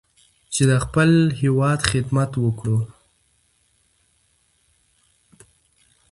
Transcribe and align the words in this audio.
چې 0.53 0.63
د 0.69 0.73
خپل 0.83 1.09
هېواد 1.41 1.79
خدمت 1.89 2.31
وکړو. 2.43 2.79